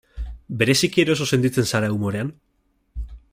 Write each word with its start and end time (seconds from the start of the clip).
Bereziki 0.61 1.03
eroso 1.03 1.27
sentitzen 1.33 1.69
zara 1.73 1.91
umorean? 1.99 2.33